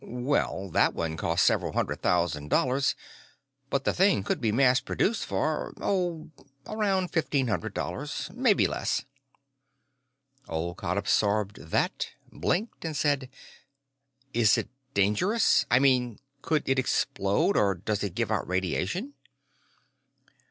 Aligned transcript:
"Well, 0.03 0.71
that 0.71 0.95
one 0.95 1.15
cost 1.15 1.45
several 1.45 1.73
hundred 1.73 2.01
thousand 2.01 2.49
dollars. 2.49 2.95
But 3.69 3.83
the 3.83 3.93
thing 3.93 4.23
could 4.23 4.41
be 4.41 4.51
mass 4.51 4.79
produced 4.79 5.27
for... 5.27 5.75
oh, 5.79 6.31
around 6.65 7.09
fifteen 7.09 7.45
hundred 7.49 7.75
dollars. 7.75 8.31
Maybe 8.33 8.65
less." 8.65 9.05
Olcott 10.49 10.97
absorbed 10.97 11.57
that, 11.61 12.07
blinked, 12.31 12.83
and 12.83 12.97
said: 12.97 13.29
"Is 14.33 14.57
it 14.57 14.69
dangerous? 14.95 15.67
I 15.69 15.77
mean, 15.77 16.17
could 16.41 16.67
it 16.67 16.79
explode, 16.79 17.55
or 17.55 17.75
does 17.75 18.01
it 18.03 18.15
give 18.15 18.31
out 18.31 18.47
radiation?" 18.47 19.13